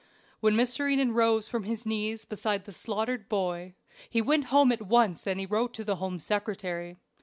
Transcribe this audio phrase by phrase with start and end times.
[0.39, 0.91] When Mr.
[0.91, 3.75] Eden rose from his knees beside the slaughtered boy
[4.09, 6.97] he went home at once and wrote to the Home Secretary.